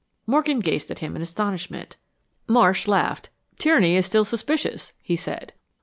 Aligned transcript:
Morgan 0.25 0.61
gazed 0.61 0.89
at 0.89 0.97
him 0.97 1.15
in 1.15 1.21
astonishment. 1.21 1.95
Marsh 2.47 2.87
laughed. 2.87 3.29
"Tierney 3.59 3.95
is 3.95 4.07
still 4.07 4.25
suspicious," 4.25 4.93
he 4.99 5.15
said. 5.15 5.53